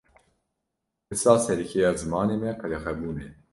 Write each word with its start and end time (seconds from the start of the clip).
Pirsa 1.07 1.33
sereke 1.45 1.77
ya 1.83 1.91
zimanê 1.99 2.35
me, 2.41 2.51
qedexebûn 2.61 3.17
e 3.25 3.27